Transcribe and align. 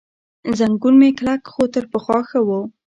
زنګون 0.57 0.93
مې 1.01 1.09
کلک، 1.17 1.41
خو 1.53 1.63
تر 1.73 1.83
پخوا 1.91 2.19
ښه 2.29 2.39
و. 2.47 2.49